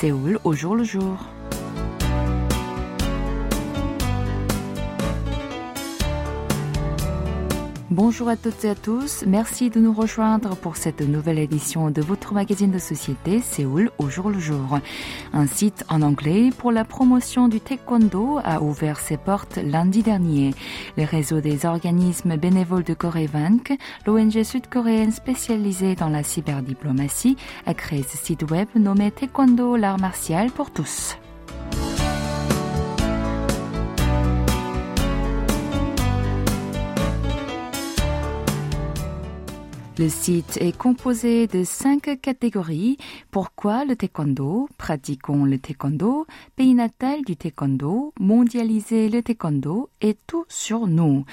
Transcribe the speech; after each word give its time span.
Séoul 0.00 0.38
au 0.44 0.54
jour 0.54 0.76
le 0.76 0.82
jour. 0.82 1.28
Bonjour 7.90 8.28
à 8.28 8.36
toutes 8.36 8.64
et 8.64 8.70
à 8.70 8.76
tous. 8.76 9.24
Merci 9.26 9.68
de 9.68 9.80
nous 9.80 9.92
rejoindre 9.92 10.54
pour 10.54 10.76
cette 10.76 11.00
nouvelle 11.00 11.40
édition 11.40 11.90
de 11.90 12.00
votre 12.00 12.34
magazine 12.34 12.70
de 12.70 12.78
société 12.78 13.40
Séoul 13.40 13.90
au 13.98 14.08
jour 14.08 14.30
le 14.30 14.38
jour. 14.38 14.78
Un 15.32 15.48
site 15.48 15.84
en 15.88 16.00
anglais 16.02 16.50
pour 16.56 16.70
la 16.70 16.84
promotion 16.84 17.48
du 17.48 17.60
taekwondo 17.60 18.38
a 18.44 18.62
ouvert 18.62 19.00
ses 19.00 19.16
portes 19.16 19.56
lundi 19.56 20.04
dernier. 20.04 20.54
Le 20.96 21.02
réseau 21.02 21.40
des 21.40 21.66
organismes 21.66 22.36
bénévoles 22.36 22.84
de 22.84 22.94
Corée 22.94 23.26
VANC, 23.26 23.76
l'ONG 24.06 24.44
sud-coréenne 24.44 25.10
spécialisée 25.10 25.96
dans 25.96 26.10
la 26.10 26.22
cyberdiplomatie, 26.22 27.36
a 27.66 27.74
créé 27.74 28.04
ce 28.04 28.16
site 28.16 28.48
web 28.52 28.68
nommé 28.76 29.10
Taekwondo 29.10 29.74
l'art 29.74 29.98
martial 29.98 30.52
pour 30.52 30.70
tous. 30.70 31.16
Le 40.00 40.08
site 40.08 40.56
est 40.62 40.74
composé 40.74 41.46
de 41.46 41.62
cinq 41.62 42.18
catégories. 42.22 42.96
Pourquoi 43.30 43.84
le 43.84 43.96
taekwondo? 43.96 44.66
Pratiquons 44.78 45.44
le 45.44 45.58
taekwondo, 45.58 46.26
pays 46.56 46.72
natal 46.72 47.20
du 47.26 47.36
taekwondo, 47.36 48.14
mondialiser 48.18 49.10
le 49.10 49.22
taekwondo 49.22 49.90
et 50.00 50.16
tout 50.26 50.46
sur 50.48 50.86
nous. 50.86 51.26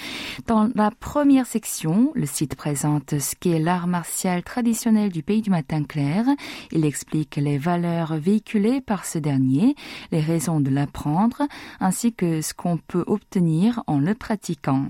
Dans 0.47 0.69
la 0.75 0.91
première 0.91 1.45
section, 1.45 2.11
le 2.13 2.25
site 2.25 2.55
présente 2.55 3.17
ce 3.17 3.37
qu'est 3.39 3.59
l'art 3.59 3.87
martial 3.87 4.43
traditionnel 4.43 5.13
du 5.13 5.23
pays 5.23 5.41
du 5.41 5.49
matin 5.49 5.85
clair. 5.85 6.25
Il 6.73 6.83
explique 6.83 7.37
les 7.37 7.57
valeurs 7.57 8.17
véhiculées 8.17 8.81
par 8.81 9.05
ce 9.05 9.17
dernier, 9.17 9.77
les 10.11 10.19
raisons 10.19 10.59
de 10.59 10.71
l'apprendre, 10.71 11.43
ainsi 11.79 12.11
que 12.11 12.41
ce 12.41 12.53
qu'on 12.53 12.75
peut 12.75 13.05
obtenir 13.07 13.81
en 13.87 13.99
le 13.99 14.13
pratiquant. 14.13 14.87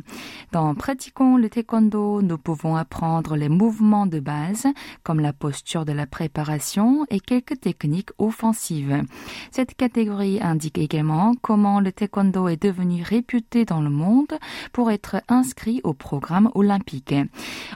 Dans 0.52 0.74
Pratiquons 0.74 1.38
le 1.38 1.48
taekwondo, 1.48 2.24
nous 2.24 2.40
pouvons 2.40 2.76
apprendre 2.76 3.36
les 3.36 3.50
mots 3.50 3.67
mouvements 3.68 4.06
de 4.06 4.22
base, 4.22 4.66
comme 5.04 5.20
la 5.20 5.34
posture 5.34 5.84
de 5.84 5.92
la 5.92 6.08
préparation 6.08 7.06
et 7.10 7.20
quelques 7.20 7.60
techniques 7.60 8.12
offensives. 8.18 9.04
Cette 9.52 9.76
catégorie 9.76 10.40
indique 10.42 10.78
également 10.78 11.34
comment 11.42 11.82
le 11.82 11.92
taekwondo 11.92 12.48
est 12.48 12.64
devenu 12.64 13.04
réputé 13.04 13.66
dans 13.66 13.82
le 13.82 13.90
monde 13.90 14.34
pour 14.72 14.90
être 14.90 15.18
inscrit 15.28 15.82
au 15.84 15.94
programme 15.94 16.50
olympique. 16.56 17.14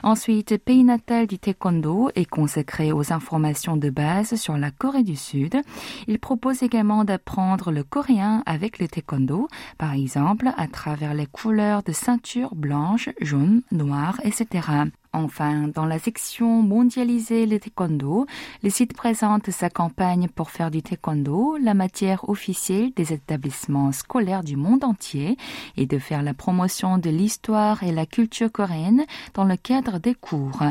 Ensuite, 0.02 0.56
pays 0.56 0.82
natal 0.82 1.26
du 1.26 1.38
taekwondo 1.38 2.08
est 2.14 2.24
consacré 2.24 2.90
aux 2.90 3.12
informations 3.12 3.76
de 3.76 3.90
base 3.90 4.36
sur 4.36 4.56
la 4.56 4.70
Corée 4.70 5.02
du 5.02 5.16
Sud. 5.16 5.60
Il 6.06 6.18
propose 6.18 6.62
également 6.62 7.04
d'apprendre 7.04 7.70
le 7.70 7.84
coréen 7.84 8.42
avec 8.46 8.78
le 8.78 8.88
taekwondo, 8.88 9.46
par 9.76 9.92
exemple 9.92 10.48
à 10.56 10.68
travers 10.68 11.12
les 11.12 11.26
couleurs 11.26 11.82
de 11.82 11.92
ceinture 11.92 12.54
blanche, 12.54 13.10
jaune, 13.20 13.60
noire, 13.72 14.18
etc. 14.24 14.86
Enfin, 15.14 15.68
dans 15.68 15.84
la 15.84 15.98
section 15.98 16.62
mondialisée 16.62 17.44
le 17.44 17.58
taekwondo, 17.58 18.26
le 18.62 18.70
site 18.70 18.94
présente 18.94 19.50
sa 19.50 19.68
campagne 19.68 20.28
pour 20.28 20.50
faire 20.50 20.70
du 20.70 20.80
taekwondo 20.80 21.58
la 21.58 21.74
matière 21.74 22.26
officielle 22.30 22.92
des 22.96 23.12
établissements 23.12 23.92
scolaires 23.92 24.42
du 24.42 24.56
monde 24.56 24.84
entier 24.84 25.36
et 25.76 25.84
de 25.84 25.98
faire 25.98 26.22
la 26.22 26.32
promotion 26.32 26.96
de 26.96 27.10
l'histoire 27.10 27.82
et 27.82 27.92
la 27.92 28.06
culture 28.06 28.50
coréenne 28.50 29.04
dans 29.34 29.44
le 29.44 29.56
cadre 29.56 29.98
des 29.98 30.14
cours. 30.14 30.62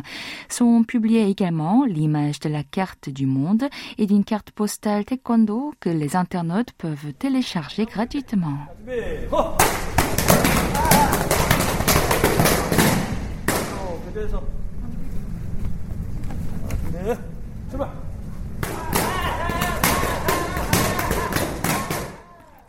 Sont 0.50 0.84
publiées 0.84 1.30
également 1.30 1.86
l'image 1.86 2.40
de 2.40 2.50
la 2.50 2.64
carte 2.64 3.10
du 3.10 3.28
monde 3.28 3.66
et 4.00 4.08
d'une 4.08 4.24
carte 4.24 4.50
postale 4.50 5.06
taekwondo 5.06 5.76
que 5.80 5.90
les 5.90 6.16
internautes 6.16 6.72
peuvent 6.72 7.14
télécharger 7.14 7.86
gratuitement. 7.86 8.58
그래서. 14.14 14.44
네. 16.92 17.18
출발 17.70 17.90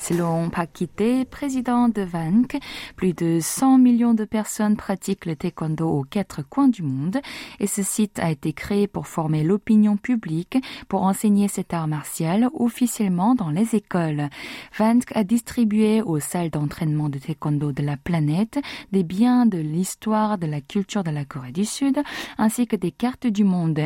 Selon 0.03 0.51
Pakite, 0.51 1.31
président 1.31 1.89
de 1.89 2.03
VANC, 2.03 2.59
plus 2.97 3.13
de 3.13 3.39
100 3.41 3.79
millions 3.79 4.15
de 4.15 4.25
personnes 4.25 4.77
pratiquent 4.77 5.27
le 5.27 5.37
taekwondo 5.37 5.89
aux 5.89 6.03
quatre 6.03 6.43
coins 6.43 6.67
du 6.67 6.83
monde 6.83 7.19
et 7.61 7.69
ce 7.69 7.85
site 7.85 8.19
a 8.19 8.33
été 8.33 8.53
créé 8.53 8.89
pour 8.89 9.07
former 9.07 9.45
l'opinion 9.45 9.97
publique 9.97 10.59
pour 10.89 11.05
enseigner 11.05 11.47
cet 11.47 11.73
art 11.73 11.87
martial 11.87 12.49
officiellement 12.53 13.37
dans 13.37 13.51
les 13.51 13.77
écoles. 13.77 14.29
VANC 14.77 15.05
a 15.15 15.23
distribué 15.23 16.03
aux 16.03 16.19
salles 16.19 16.51
d'entraînement 16.51 17.09
de 17.09 17.21
taekwondo 17.21 17.71
de 17.71 17.85
la 17.85 17.97
planète 17.97 18.59
des 18.91 19.05
biens 19.05 19.47
de 19.47 19.59
l'histoire 19.59 20.37
de 20.37 20.49
la 20.49 20.61
culture 20.61 21.05
de 21.05 21.13
la 21.13 21.25
Corée 21.25 21.53
du 21.53 21.65
Sud 21.65 22.03
ainsi 22.39 22.67
que 22.67 22.75
des 22.75 22.91
cartes 22.91 23.29
du 23.29 23.45
monde. 23.45 23.81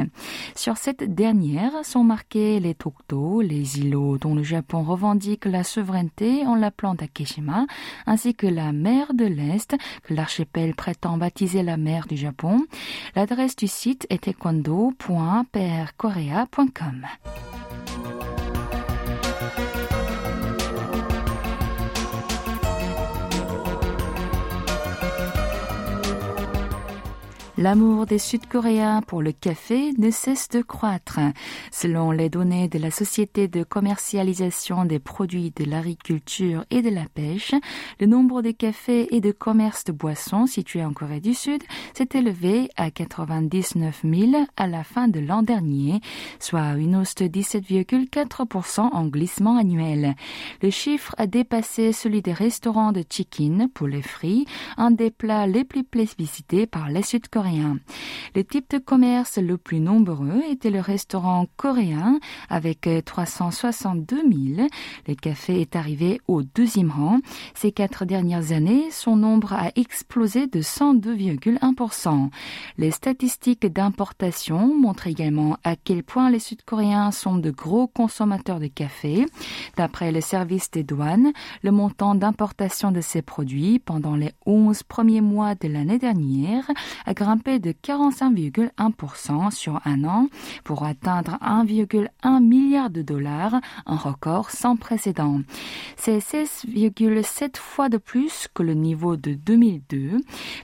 Sur 0.54 0.78
cette 0.78 1.14
dernière 1.14 1.84
sont 1.84 2.04
marqués 2.04 2.58
les 2.58 2.74
Tokto, 2.74 3.42
les 3.42 3.80
îlots 3.80 4.16
dont 4.16 4.34
le 4.34 4.42
Japon 4.42 4.82
revendique 4.82 5.44
la 5.44 5.62
souveraineté 5.62 6.05
en 6.46 6.54
l'appelant 6.54 6.96
Takeshima, 6.96 7.66
ainsi 8.06 8.34
que 8.34 8.46
la 8.46 8.72
mer 8.72 9.12
de 9.14 9.24
l'Est, 9.24 9.76
que 10.04 10.14
l'archipel 10.14 10.74
prétend 10.74 11.18
baptiser 11.18 11.62
la 11.62 11.76
mer 11.76 12.06
du 12.06 12.16
Japon. 12.16 12.62
L'adresse 13.14 13.56
du 13.56 13.68
site 13.68 14.06
est 14.10 14.24
taekwondo.prkorea.com. 14.24 17.06
L'amour 27.58 28.04
des 28.04 28.18
Sud-Coréens 28.18 29.00
pour 29.00 29.22
le 29.22 29.32
café 29.32 29.94
ne 29.96 30.10
cesse 30.10 30.50
de 30.50 30.60
croître. 30.60 31.20
Selon 31.72 32.10
les 32.10 32.28
données 32.28 32.68
de 32.68 32.78
la 32.78 32.90
Société 32.90 33.48
de 33.48 33.62
commercialisation 33.62 34.84
des 34.84 34.98
produits 34.98 35.54
de 35.56 35.64
l'agriculture 35.64 36.66
et 36.70 36.82
de 36.82 36.90
la 36.90 37.06
pêche, 37.14 37.54
le 37.98 38.06
nombre 38.06 38.42
de 38.42 38.50
cafés 38.50 39.08
et 39.16 39.22
de 39.22 39.32
commerces 39.32 39.84
de 39.84 39.92
boissons 39.92 40.46
situés 40.46 40.84
en 40.84 40.92
Corée 40.92 41.20
du 41.20 41.32
Sud 41.32 41.62
s'est 41.94 42.10
élevé 42.12 42.68
à 42.76 42.90
99 42.90 44.02
000 44.04 44.32
à 44.58 44.66
la 44.66 44.84
fin 44.84 45.08
de 45.08 45.20
l'an 45.20 45.42
dernier, 45.42 46.02
soit 46.38 46.74
une 46.74 46.96
hausse 46.96 47.14
de 47.14 47.24
17,4% 47.24 48.80
en 48.80 49.06
glissement 49.06 49.56
annuel. 49.56 50.14
Le 50.60 50.68
chiffre 50.68 51.14
a 51.16 51.26
dépassé 51.26 51.92
celui 51.92 52.20
des 52.20 52.34
restaurants 52.34 52.92
de 52.92 53.02
chicken 53.08 53.70
pour 53.72 53.86
les 53.86 54.02
frits, 54.02 54.44
un 54.76 54.90
des 54.90 55.10
plats 55.10 55.46
les 55.46 55.64
plus 55.64 55.84
plébiscités 55.84 56.66
par 56.66 56.90
les 56.90 57.02
Sud-Coréens 57.02 57.45
le 58.34 58.44
type 58.44 58.70
de 58.70 58.78
commerce 58.78 59.38
le 59.38 59.56
plus 59.56 59.80
nombreux 59.80 60.42
était 60.50 60.70
le 60.70 60.80
restaurant 60.80 61.46
coréen 61.56 62.18
avec 62.48 62.88
362 63.04 64.16
000. 64.56 64.68
Le 65.06 65.14
café 65.14 65.60
est 65.60 65.76
arrivé 65.76 66.20
au 66.28 66.42
deuxième 66.42 66.90
rang. 66.90 67.20
Ces 67.54 67.72
quatre 67.72 68.04
dernières 68.04 68.52
années, 68.52 68.90
son 68.90 69.16
nombre 69.16 69.52
a 69.52 69.70
explosé 69.76 70.46
de 70.46 70.60
102,1%. 70.60 72.30
Les 72.78 72.90
statistiques 72.90 73.66
d'importation 73.66 74.74
montrent 74.74 75.06
également 75.06 75.56
à 75.64 75.76
quel 75.76 76.02
point 76.02 76.30
les 76.30 76.38
Sud-Coréens 76.38 77.12
sont 77.12 77.36
de 77.36 77.50
gros 77.50 77.86
consommateurs 77.86 78.60
de 78.60 78.66
café. 78.66 79.26
D'après 79.76 80.12
le 80.12 80.20
service 80.20 80.70
des 80.70 80.82
douanes, 80.82 81.32
le 81.62 81.70
montant 81.70 82.14
d'importation 82.14 82.92
de 82.92 83.00
ces 83.00 83.22
produits 83.22 83.78
pendant 83.78 84.16
les 84.16 84.32
11 84.46 84.82
premiers 84.82 85.20
mois 85.20 85.54
de 85.54 85.68
l'année 85.68 85.98
dernière 85.98 86.70
a 87.04 87.14
grimpé 87.14 87.35
de 87.36 87.72
45,1% 87.72 89.50
sur 89.50 89.80
un 89.84 90.04
an 90.04 90.28
pour 90.64 90.84
atteindre 90.84 91.38
1,1 91.42 92.42
milliard 92.42 92.90
de 92.90 93.02
dollars, 93.02 93.60
un 93.86 93.96
record 93.96 94.50
sans 94.50 94.76
précédent. 94.76 95.40
C'est 95.96 96.18
16,7 96.18 97.56
fois 97.56 97.88
de 97.88 97.98
plus 97.98 98.48
que 98.52 98.62
le 98.62 98.74
niveau 98.74 99.16
de 99.16 99.34
2002. 99.34 100.18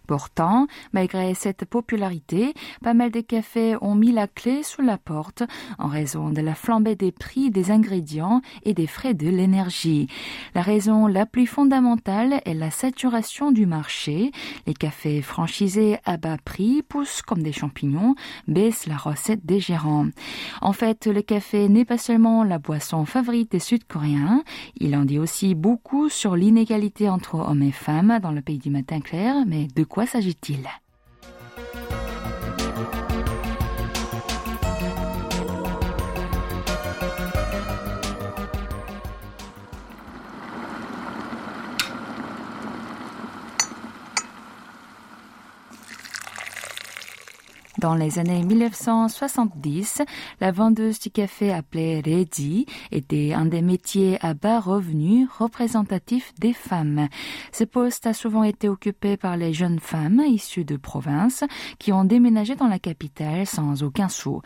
Pourtant, 0.06 0.66
malgré 0.92 1.34
cette 1.34 1.64
popularité, 1.64 2.54
pas 2.82 2.94
mal 2.94 3.10
de 3.10 3.20
cafés 3.20 3.76
ont 3.80 3.94
mis 3.94 4.12
la 4.12 4.26
clé 4.26 4.62
sous 4.62 4.82
la 4.82 4.98
porte 4.98 5.42
en 5.78 5.88
raison 5.88 6.30
de 6.30 6.40
la 6.40 6.54
flambée 6.54 6.96
des 6.96 7.12
prix 7.12 7.50
des 7.50 7.70
ingrédients 7.70 8.42
et 8.64 8.74
des 8.74 8.86
frais 8.86 9.14
de 9.14 9.28
l'énergie. 9.28 10.08
La 10.54 10.62
raison 10.62 11.06
la 11.06 11.26
plus 11.26 11.46
fondamentale 11.46 12.40
est 12.44 12.54
la 12.54 12.70
saturation 12.70 13.52
du 13.52 13.66
marché. 13.66 14.32
Les 14.66 14.74
cafés 14.74 15.22
franchisés 15.22 15.98
à 16.04 16.16
bas 16.16 16.38
prix 16.44 16.61
poussent 16.86 17.22
comme 17.22 17.42
des 17.42 17.52
champignons, 17.52 18.14
baissent 18.46 18.86
la 18.86 18.96
recette 18.96 19.44
des 19.44 19.60
gérants. 19.60 20.06
En 20.60 20.72
fait, 20.72 21.06
le 21.06 21.22
café 21.22 21.68
n'est 21.68 21.84
pas 21.84 21.98
seulement 21.98 22.44
la 22.44 22.58
boisson 22.58 23.04
favorite 23.04 23.52
des 23.52 23.58
Sud-Coréens, 23.58 24.42
il 24.76 24.96
en 24.96 25.04
dit 25.04 25.18
aussi 25.18 25.54
beaucoup 25.54 26.08
sur 26.08 26.36
l'inégalité 26.36 27.08
entre 27.08 27.36
hommes 27.36 27.62
et 27.62 27.72
femmes 27.72 28.18
dans 28.22 28.32
le 28.32 28.42
pays 28.42 28.58
du 28.58 28.70
matin 28.70 29.00
clair, 29.00 29.44
mais 29.46 29.68
de 29.74 29.84
quoi 29.84 30.06
s'agit-il? 30.06 30.68
Dans 47.82 47.96
les 47.96 48.20
années 48.20 48.44
1970, 48.44 50.02
la 50.40 50.52
vendeuse 50.52 51.00
du 51.00 51.10
café 51.10 51.52
appelée 51.52 51.96
Redi 51.96 52.64
était 52.92 53.32
un 53.32 53.44
des 53.44 53.60
métiers 53.60 54.18
à 54.24 54.34
bas 54.34 54.60
revenus 54.60 55.28
représentatifs 55.36 56.32
des 56.38 56.52
femmes. 56.52 57.08
Ce 57.50 57.64
poste 57.64 58.06
a 58.06 58.12
souvent 58.12 58.44
été 58.44 58.68
occupé 58.68 59.16
par 59.16 59.36
les 59.36 59.52
jeunes 59.52 59.80
femmes 59.80 60.22
issues 60.24 60.64
de 60.64 60.76
province 60.76 61.42
qui 61.80 61.92
ont 61.92 62.04
déménagé 62.04 62.54
dans 62.54 62.68
la 62.68 62.78
capitale 62.78 63.48
sans 63.48 63.82
aucun 63.82 64.08
sou. 64.08 64.42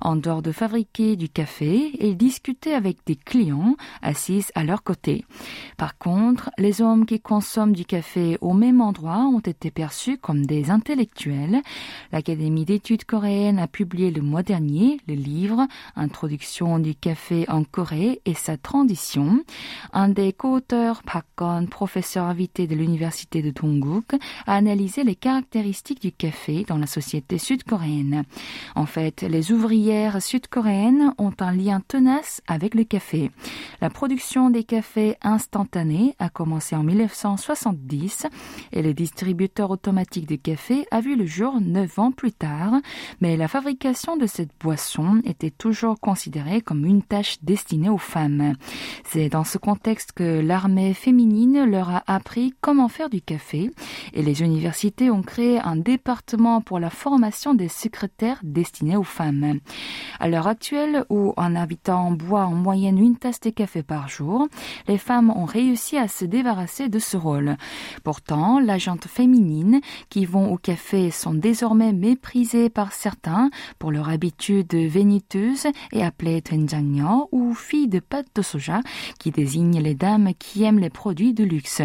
En 0.00 0.16
dehors 0.16 0.42
de 0.42 0.50
fabriquer 0.50 1.14
du 1.14 1.28
café, 1.28 1.92
ils 2.00 2.16
discutaient 2.16 2.74
avec 2.74 3.06
des 3.06 3.14
clients 3.14 3.76
assis 4.02 4.46
à 4.56 4.64
leur 4.64 4.82
côté. 4.82 5.24
Par 5.76 5.96
contre, 5.96 6.50
les 6.58 6.82
hommes 6.82 7.06
qui 7.06 7.20
consomment 7.20 7.72
du 7.72 7.84
café 7.84 8.36
au 8.40 8.52
même 8.52 8.80
endroit 8.80 9.26
ont 9.32 9.38
été 9.38 9.70
perçus 9.70 10.18
comme 10.18 10.44
des 10.44 10.72
intellectuels. 10.72 11.62
L'Académie 12.10 12.64
d'études 12.80 13.04
coréennes 13.04 13.58
a 13.58 13.68
publié 13.68 14.10
le 14.10 14.22
mois 14.22 14.42
dernier 14.42 15.00
le 15.06 15.12
livre 15.12 15.66
Introduction 15.96 16.78
du 16.78 16.94
café 16.94 17.44
en 17.50 17.62
Corée 17.62 18.22
et 18.24 18.32
sa 18.32 18.56
transition. 18.56 19.44
Un 19.92 20.08
des 20.08 20.32
co-auteurs, 20.32 21.02
Park 21.02 21.26
professeur 21.70 22.24
invité 22.24 22.66
de 22.66 22.74
l'université 22.74 23.42
de 23.42 23.50
Dongguk, 23.50 24.14
a 24.46 24.54
analysé 24.54 25.04
les 25.04 25.14
caractéristiques 25.14 26.02
du 26.02 26.12
café 26.12 26.64
dans 26.68 26.76
la 26.76 26.86
société 26.86 27.38
sud-coréenne. 27.38 28.24
En 28.74 28.86
fait, 28.86 29.22
les 29.22 29.52
ouvrières 29.52 30.22
sud-coréennes 30.22 31.14
ont 31.18 31.32
un 31.40 31.52
lien 31.52 31.80
tenace 31.86 32.42
avec 32.46 32.74
le 32.74 32.84
café. 32.84 33.30
La 33.80 33.90
production 33.90 34.50
des 34.50 34.64
cafés 34.64 35.16
instantanés 35.22 36.14
a 36.18 36.28
commencé 36.28 36.76
en 36.76 36.82
1970 36.82 38.26
et 38.72 38.82
le 38.82 38.92
distributeur 38.92 39.70
automatique 39.70 40.28
de 40.28 40.36
café 40.36 40.86
a 40.90 41.00
vu 41.00 41.16
le 41.16 41.26
jour 41.26 41.60
neuf 41.60 41.98
ans 41.98 42.12
plus 42.12 42.32
tard, 42.32 42.69
mais 43.20 43.36
la 43.36 43.48
fabrication 43.48 44.16
de 44.16 44.26
cette 44.26 44.50
boisson 44.60 45.20
était 45.24 45.50
toujours 45.50 46.00
considérée 46.00 46.60
comme 46.60 46.84
une 46.84 47.02
tâche 47.02 47.36
destinée 47.42 47.88
aux 47.88 47.98
femmes. 47.98 48.54
C'est 49.04 49.28
dans 49.28 49.44
ce 49.44 49.58
contexte 49.58 50.12
que 50.12 50.40
l'armée 50.40 50.94
féminine 50.94 51.64
leur 51.64 51.90
a 51.90 52.02
appris 52.06 52.54
comment 52.60 52.88
faire 52.88 53.10
du 53.10 53.20
café 53.20 53.70
et 54.12 54.22
les 54.22 54.42
universités 54.42 55.10
ont 55.10 55.22
créé 55.22 55.58
un 55.60 55.76
département 55.76 56.60
pour 56.60 56.78
la 56.78 56.90
formation 56.90 57.54
des 57.54 57.68
secrétaires 57.68 58.40
destinés 58.42 58.96
aux 58.96 59.02
femmes. 59.02 59.60
À 60.18 60.28
l'heure 60.28 60.46
actuelle, 60.46 61.04
où 61.08 61.32
un 61.36 61.56
habitant 61.56 62.10
boit 62.10 62.44
en 62.44 62.54
moyenne 62.54 62.98
une 62.98 63.16
tasse 63.16 63.40
de 63.40 63.50
café 63.50 63.82
par 63.82 64.08
jour, 64.08 64.48
les 64.88 64.98
femmes 64.98 65.30
ont 65.30 65.44
réussi 65.44 65.96
à 65.96 66.08
se 66.08 66.24
débarrasser 66.24 66.88
de 66.88 66.98
ce 66.98 67.16
rôle. 67.16 67.56
Pourtant, 68.04 68.60
la 68.60 68.78
gente 68.78 69.06
féminine 69.06 69.80
qui 70.08 70.24
vont 70.24 70.52
au 70.52 70.56
café 70.56 71.10
sont 71.10 71.34
désormais 71.34 71.92
méprisées 71.92 72.59
par 72.68 72.92
certains 72.92 73.50
pour 73.78 73.92
leur 73.92 74.08
habitude 74.08 74.74
véniteuse 74.74 75.66
et 75.92 76.04
appelées 76.04 76.42
tenjangyo 76.42 77.28
ou 77.32 77.54
filles 77.54 77.88
de 77.88 78.00
pâte 78.00 78.28
de 78.34 78.42
soja 78.42 78.80
qui 79.18 79.30
désignent 79.30 79.80
les 79.80 79.94
dames 79.94 80.32
qui 80.38 80.64
aiment 80.64 80.78
les 80.78 80.90
produits 80.90 81.32
de 81.32 81.44
luxe. 81.44 81.82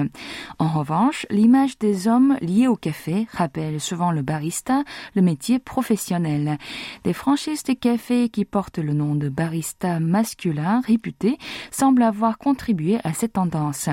En 0.60 0.68
revanche, 0.68 1.26
l'image 1.30 1.78
des 1.78 2.08
hommes 2.08 2.38
liés 2.42 2.68
au 2.68 2.76
café 2.76 3.28
rappelle 3.32 3.80
souvent 3.80 4.12
le 4.12 4.22
barista, 4.22 4.84
le 5.16 5.22
métier 5.22 5.60
professionnel. 5.60 6.58
Des 7.04 7.14
franchises 7.14 7.64
de 7.64 7.74
café 7.74 8.30
qui 8.30 8.46
portent 8.46 8.80
le 8.80 8.94
nom 8.94 9.16
de 9.16 9.30
barista 9.30 10.00
masculin 10.00 10.82
réputé 10.86 11.38
semblent 11.72 12.04
avoir 12.04 12.38
contribué 12.38 12.98
à 13.04 13.14
cette 13.14 13.34
tendance. 13.34 13.90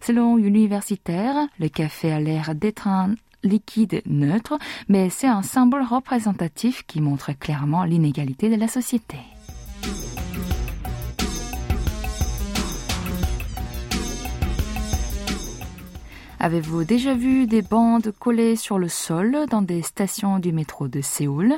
Selon 0.00 0.38
universitaire, 0.38 1.36
le 1.58 1.68
café 1.68 2.12
a 2.12 2.20
l'air 2.20 2.54
d'être 2.54 2.86
un 2.88 3.14
liquide 3.42 4.02
neutre, 4.06 4.58
mais 4.88 5.10
c'est 5.10 5.26
un 5.26 5.42
symbole 5.42 5.82
représentatif 5.82 6.84
qui 6.86 7.00
montre 7.00 7.32
clairement 7.32 7.84
l'inégalité 7.84 8.50
de 8.50 8.56
la 8.56 8.68
société. 8.68 9.16
Avez-vous 16.42 16.84
déjà 16.84 17.12
vu 17.12 17.46
des 17.46 17.60
bandes 17.60 18.14
collées 18.18 18.56
sur 18.56 18.78
le 18.78 18.88
sol 18.88 19.36
dans 19.50 19.60
des 19.60 19.82
stations 19.82 20.38
du 20.38 20.52
métro 20.52 20.88
de 20.88 21.02
Séoul? 21.02 21.52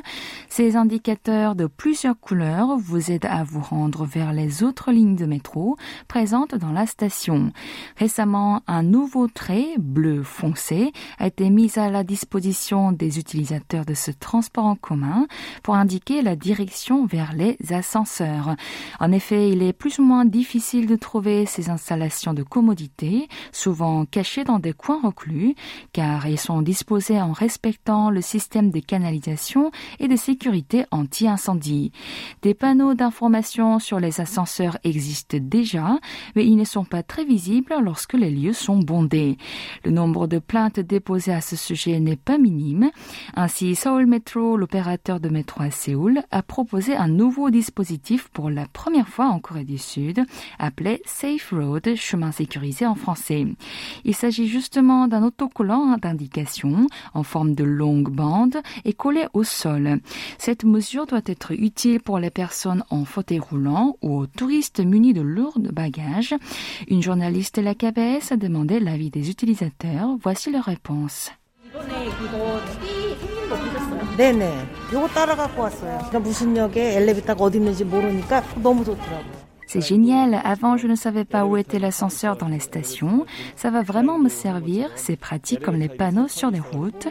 Ces 0.49 0.75
indicateurs 0.75 1.55
de 1.55 1.67
plusieurs 1.67 2.19
couleurs 2.19 2.75
vous 2.77 3.09
aident 3.09 3.29
à 3.29 3.45
vous 3.45 3.61
rendre 3.61 4.03
vers 4.03 4.33
les 4.33 4.61
autres 4.61 4.91
lignes 4.91 5.15
de 5.15 5.25
métro 5.25 5.77
présentes 6.09 6.53
dans 6.55 6.73
la 6.73 6.85
station. 6.85 7.53
Récemment, 7.95 8.61
un 8.67 8.83
nouveau 8.83 9.29
trait 9.29 9.75
bleu 9.79 10.21
foncé 10.21 10.91
a 11.17 11.27
été 11.27 11.49
mis 11.49 11.79
à 11.79 11.89
la 11.89 12.03
disposition 12.03 12.91
des 12.91 13.19
utilisateurs 13.19 13.85
de 13.85 13.93
ce 13.93 14.11
transport 14.11 14.65
en 14.65 14.75
commun 14.75 15.27
pour 15.63 15.75
indiquer 15.75 16.21
la 16.21 16.35
direction 16.35 17.05
vers 17.05 17.31
les 17.31 17.55
ascenseurs. 17.71 18.57
En 18.99 19.13
effet, 19.13 19.49
il 19.49 19.63
est 19.63 19.71
plus 19.71 19.99
ou 19.99 20.03
moins 20.03 20.25
difficile 20.25 20.87
de 20.87 20.97
trouver 20.97 21.45
ces 21.45 21.69
installations 21.69 22.33
de 22.33 22.43
commodité, 22.43 23.29
souvent 23.53 24.03
cachées 24.03 24.43
dans 24.43 24.59
des 24.59 24.72
coins 24.73 25.01
reclus, 25.01 25.55
car 25.91 26.27
ils 26.27 26.39
sont 26.39 26.61
disposés 26.61 27.21
en 27.21 27.31
respectant 27.31 28.09
le 28.09 28.21
système 28.21 28.69
de 28.69 28.79
canalisation 28.79 29.71
et 29.99 30.07
de 30.07 30.15
sécurité 30.15 30.85
anti-incendie. 30.91 31.91
Des 32.41 32.53
panneaux 32.53 32.93
d'information 32.93 33.79
sur 33.79 33.99
les 33.99 34.21
ascenseurs 34.21 34.77
existent 34.83 35.37
déjà, 35.39 35.99
mais 36.35 36.45
ils 36.45 36.55
ne 36.55 36.63
sont 36.63 36.85
pas 36.85 37.03
très 37.03 37.25
visibles 37.25 37.75
lorsque 37.81 38.13
les 38.13 38.31
lieux 38.31 38.53
sont 38.53 38.79
bondés. 38.79 39.37
Le 39.83 39.91
nombre 39.91 40.27
de 40.27 40.39
plaintes 40.39 40.79
déposées 40.79 41.33
à 41.33 41.41
ce 41.41 41.55
sujet 41.55 41.99
n'est 41.99 42.15
pas 42.15 42.37
minime. 42.37 42.91
Ainsi, 43.35 43.75
Seoul 43.75 44.05
Metro, 44.05 44.57
l'opérateur 44.57 45.19
de 45.19 45.29
métro 45.29 45.63
à 45.63 45.71
Séoul, 45.71 46.21
a 46.31 46.41
proposé 46.41 46.95
un 46.95 47.07
nouveau 47.07 47.49
dispositif 47.49 48.29
pour 48.29 48.49
la 48.49 48.65
première 48.67 49.07
fois 49.07 49.27
en 49.27 49.39
Corée 49.39 49.63
du 49.63 49.77
Sud, 49.77 50.23
appelé 50.59 51.01
Safe 51.05 51.51
Road, 51.51 51.95
chemin 51.95 52.31
sécurisé 52.31 52.85
en 52.85 52.95
français. 52.95 53.45
Il 54.05 54.15
s'agit 54.15 54.47
juste 54.47 54.62
justement 54.62 55.08
d'un 55.08 55.22
autocollant 55.22 55.96
d'indication 55.96 56.86
en 57.14 57.22
forme 57.22 57.54
de 57.54 57.64
longue 57.64 58.10
bande 58.10 58.58
et 58.84 58.92
collé 58.92 59.26
au 59.32 59.44
sol. 59.44 60.00
Cette 60.38 60.64
mesure 60.64 61.06
doit 61.06 61.22
être 61.26 61.52
utile 61.52 62.00
pour 62.00 62.18
les 62.18 62.30
personnes 62.30 62.84
en 62.90 63.04
fauteuil 63.04 63.38
roulant 63.38 63.96
ou 64.02 64.18
aux 64.18 64.26
touristes 64.26 64.80
munis 64.80 65.14
de 65.14 65.22
lourds 65.22 65.58
bagages. 65.58 66.34
Une 66.88 67.02
journaliste 67.02 67.56
de 67.56 67.62
la 67.62 67.74
KBS 67.74 68.32
a 68.32 68.36
demandé 68.36 68.80
l'avis 68.80 69.10
des 69.10 69.30
utilisateurs. 69.30 70.16
Voici 70.22 70.50
leur 70.50 70.64
réponse. 70.64 71.30
네네. 74.16 74.52
이거 74.90 75.06
따라 75.08 75.36
갖고 75.36 75.62
왔어요. 75.62 76.10
무슨 76.20 76.56
역에 76.56 76.96
엘리베이터가 76.96 77.44
어디 77.44 77.58
있는지 77.58 77.84
모르니까 77.84 78.42
너무 78.62 78.84
좋더라고요. 78.84 79.41
c'est 79.67 79.81
génial. 79.81 80.39
Avant, 80.43 80.77
je 80.77 80.87
ne 80.87 80.95
savais 80.95 81.25
pas 81.25 81.45
où 81.45 81.57
était 81.57 81.79
l'ascenseur 81.79 82.37
dans 82.37 82.47
les 82.47 82.59
stations. 82.59 83.25
Ça 83.55 83.69
va 83.69 83.81
vraiment 83.81 84.19
me 84.19 84.29
servir. 84.29 84.89
C'est 84.95 85.15
pratique 85.15 85.61
comme 85.61 85.77
les 85.77 85.89
panneaux 85.89 86.27
sur 86.27 86.51
les 86.51 86.59
routes. 86.59 87.07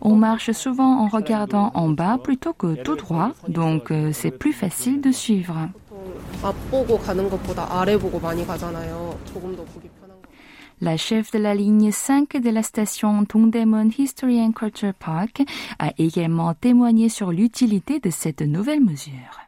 On 0.00 0.16
marche 0.16 0.52
souvent 0.52 1.00
en 1.00 1.08
regardant 1.08 1.70
en 1.74 1.88
bas 1.88 2.18
plutôt 2.22 2.52
que 2.52 2.74
tout 2.82 2.96
droit, 2.96 3.32
donc 3.48 3.90
euh, 3.90 4.10
c'est 4.12 4.30
plus 4.30 4.52
facile 4.52 5.00
de 5.00 5.12
suivre. 5.12 5.56
La 10.82 10.96
chef 10.98 11.32
de 11.32 11.38
la 11.38 11.54
ligne 11.54 11.90
5 11.90 12.36
de 12.36 12.50
la 12.50 12.62
station 12.62 13.22
Dongdaemun 13.22 13.88
History 13.96 14.40
and 14.40 14.52
Culture 14.52 14.92
Park 14.92 15.42
a 15.78 15.92
également 15.98 16.52
témoigné 16.52 17.08
sur 17.08 17.32
l'utilité 17.32 17.98
de 17.98 18.10
cette 18.10 18.42
nouvelle 18.42 18.84
mesure. 18.84 19.45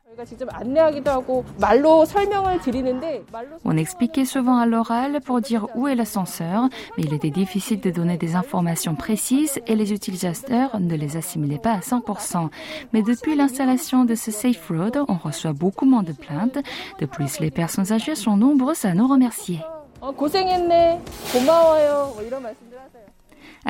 On 3.64 3.76
expliquait 3.76 4.24
souvent 4.24 4.58
à 4.58 4.66
l'oral 4.66 5.20
pour 5.20 5.40
dire 5.40 5.68
où 5.74 5.86
est 5.86 5.94
l'ascenseur, 5.94 6.68
mais 6.96 7.04
il 7.04 7.14
était 7.14 7.30
difficile 7.30 7.80
de 7.80 7.90
donner 7.90 8.16
des 8.16 8.34
informations 8.34 8.94
précises 8.94 9.60
et 9.66 9.76
les 9.76 9.92
utilisateurs 9.92 10.80
ne 10.80 10.96
les 10.96 11.16
assimilaient 11.16 11.58
pas 11.58 11.72
à 11.72 11.80
100%. 11.80 12.48
Mais 12.92 13.02
depuis 13.02 13.36
l'installation 13.36 14.04
de 14.04 14.14
ce 14.14 14.30
Safe 14.30 14.68
Road, 14.68 14.98
on 15.08 15.14
reçoit 15.14 15.52
beaucoup 15.52 15.86
moins 15.86 16.02
de 16.02 16.12
plaintes. 16.12 16.58
De 17.00 17.06
plus, 17.06 17.38
les 17.40 17.50
personnes 17.50 17.92
âgées 17.92 18.14
sont 18.14 18.36
nombreuses 18.36 18.84
à 18.84 18.94
nous 18.94 19.06
remercier. 19.06 19.60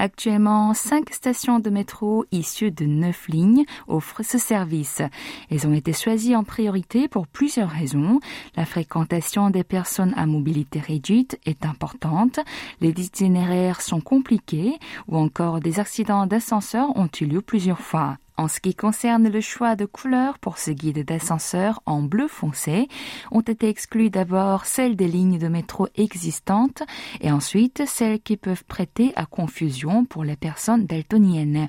Actuellement, 0.01 0.75
cinq 0.75 1.11
stations 1.11 1.59
de 1.59 1.71
métro 1.71 2.25
issues 2.31 2.71
de 2.71 2.85
neuf 2.85 3.27
lignes 3.27 3.65
offrent 3.89 4.23
ce 4.23 4.39
service. 4.39 5.03
Elles 5.51 5.67
ont 5.67 5.73
été 5.73 5.93
choisies 5.93 6.37
en 6.37 6.45
priorité 6.45 7.09
pour 7.09 7.27
plusieurs 7.27 7.69
raisons. 7.69 8.21
La 8.55 8.65
fréquentation 8.65 9.51
des 9.51 9.65
personnes 9.65 10.15
à 10.17 10.27
mobilité 10.27 10.79
réduite 10.79 11.41
est 11.47 11.67
importante, 11.67 12.39
les 12.81 12.91
itinéraires 12.91 13.81
sont 13.81 14.01
compliqués 14.01 14.79
ou 15.09 15.17
encore 15.17 15.59
des 15.59 15.81
accidents 15.81 16.27
d'ascenseur 16.27 16.97
ont 16.97 17.09
eu 17.21 17.25
lieu 17.25 17.41
plusieurs 17.41 17.81
fois. 17.81 18.19
En 18.39 18.47
ce 18.47 18.61
qui 18.61 18.77
concerne 18.77 19.29
le 19.29 19.41
choix 19.41 19.75
de 19.75 19.85
couleurs 19.85 20.39
pour 20.39 20.59
ce 20.59 20.71
guide 20.71 21.05
d'ascenseur 21.05 21.83
en 21.87 22.03
bleu 22.03 22.29
foncé, 22.29 22.87
ont 23.33 23.41
été 23.41 23.69
exclues 23.69 24.11
d'abord 24.11 24.65
celles 24.65 24.95
des 24.95 25.09
lignes 25.09 25.41
de 25.41 25.49
métro 25.49 25.89
existantes 25.97 26.85
et 27.21 27.33
ensuite 27.33 27.83
celles 27.85 28.21
qui 28.21 28.37
peuvent 28.37 28.65
prêter 28.65 29.13
à 29.17 29.27
confusion 29.27 30.05
pour 30.05 30.23
les 30.23 30.37
personnes 30.37 30.87
daltoniennes. 30.87 31.69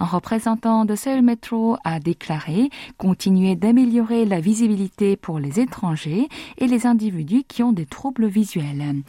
Un 0.00 0.06
représentant 0.06 0.84
de 0.84 0.96
Seul 0.96 1.22
Métro 1.22 1.76
a 1.84 2.00
déclaré 2.00 2.68
continuer 2.96 3.54
d'améliorer 3.54 4.24
la 4.24 4.40
visibilité 4.40 5.16
pour 5.16 5.38
les 5.38 5.60
étrangers 5.60 6.28
et 6.58 6.66
les 6.66 6.84
individus 6.84 7.44
qui 7.46 7.62
ont 7.62 7.72
des 7.72 7.86
troubles 7.86 8.26
visuels. 8.26 9.04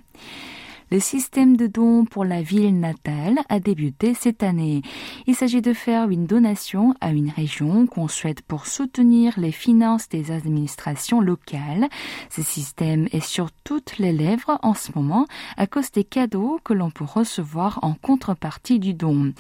Le 0.92 1.00
système 1.00 1.56
de 1.56 1.68
dons 1.68 2.04
pour 2.04 2.26
la 2.26 2.42
ville 2.42 2.78
natale 2.78 3.40
a 3.48 3.62
débuté 3.62 4.14
cette 4.14 4.44
année. 4.44 4.82
Il 5.26 5.36
s'agit 5.36 5.62
de 5.62 5.72
faire 5.72 6.10
une 6.10 6.26
donation 6.26 6.96
à 7.00 7.12
une 7.12 7.30
région 7.30 7.88
qu'on 7.88 8.10
souhaite 8.10 8.42
pour 8.42 8.68
soutenir 8.68 9.40
les 9.40 9.54
finances 9.54 10.10
des 10.10 10.32
administrations 10.32 11.22
locales. 11.22 11.88
Ce 12.30 12.42
système 12.42 13.08
est 13.14 13.24
sur 13.24 13.54
toutes 13.64 14.00
les 14.00 14.12
lèvres 14.12 14.60
en 14.64 14.74
ce 14.74 14.92
moment 14.94 15.28
à 15.56 15.66
cause 15.66 15.92
des 15.92 16.04
cadeaux 16.04 16.60
que 16.66 16.74
l'on 16.74 16.92
peut 16.92 17.06
recevoir 17.06 17.80
en 17.84 17.94
contrepartie 17.94 18.80
du 18.80 18.94
don. 18.94 19.32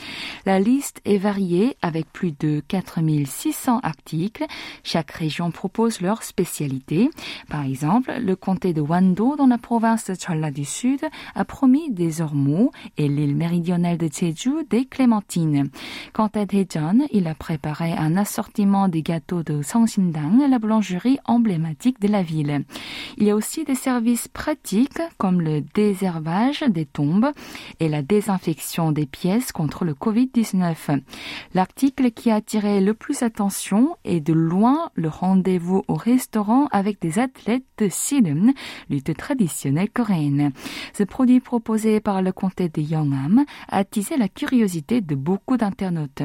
La 0.46 0.58
liste 0.58 1.02
est 1.04 1.18
variée 1.18 1.76
avec 1.82 2.10
plus 2.14 2.32
de 2.32 2.64
4600 2.70 3.82
articles. 3.84 4.46
Chaque 4.86 5.12
région 5.12 5.52
propose 5.52 6.00
leur 6.00 6.24
spécialité. 6.24 7.10
Par 7.50 7.66
exemple, 7.66 8.14
le 8.22 8.38
comté 8.38 8.72
de 8.72 8.80
Wando 8.80 9.36
dans 9.36 9.48
la 9.48 9.58
province 9.58 10.10
de 10.10 10.16
Cholla 10.16 10.50
du 10.50 10.64
Sud 10.64 11.02
promis 11.46 11.92
des 11.92 12.22
ormeaux 12.22 12.72
et 12.98 13.08
l'île 13.08 13.36
méridionale 13.36 13.98
de 13.98 14.10
Jeju 14.12 14.66
des 14.70 14.86
clémentines. 14.86 15.70
Quant 16.14 16.30
à 16.34 16.46
Daejeon, 16.46 17.08
il 17.12 17.28
a 17.28 17.36
préparé 17.36 17.94
un 17.94 18.18
assortiment 18.18 18.88
des 18.88 19.02
gâteaux 19.02 19.44
de 19.44 19.62
Sangshindang, 19.62 20.50
la 20.50 20.60
boulangerie 20.60 21.20
emblématique 21.26 22.00
de 22.02 22.08
la 22.08 22.24
ville. 22.24 22.64
Il 23.18 23.26
y 23.26 23.32
a 23.32 23.36
aussi 23.36 23.64
des 23.64 23.76
services 23.76 24.28
pratiques 24.28 25.02
comme 25.18 25.42
le 25.42 25.62
désherbage 25.62 26.64
des 26.68 26.86
tombes 26.86 27.32
et 27.80 27.90
la 27.90 28.02
désinfection 28.02 28.92
des 28.92 29.06
pièces 29.06 29.52
contre 29.52 29.86
le 29.86 29.94
Covid-19. 29.94 31.02
L'article 31.54 32.12
qui 32.12 32.32
a 32.32 32.36
attiré 32.36 32.82
le 32.82 32.94
plus 32.94 33.24
attention 33.24 33.96
est 34.04 34.20
de 34.20 34.34
loin 34.34 34.90
le 34.96 35.10
rendez-vous 35.10 35.84
au 35.88 35.96
restaurant 35.96 36.68
avec 36.72 37.02
des 37.02 37.20
athlètes 37.20 37.66
de 37.78 37.88
Sirum, 37.90 38.54
lutte 38.90 39.16
traditionnelle 39.16 39.90
coréenne. 39.90 40.52
Proposé 41.40 42.00
par 42.00 42.22
le 42.22 42.32
comté 42.32 42.70
de 42.70 42.82
Yongham 42.82 43.46
a 43.70 43.78
attisé 43.78 44.18
la 44.18 44.28
curiosité 44.28 45.02
de 45.02 45.16
beaucoup 45.16 45.58
d'internautes. 45.58 46.24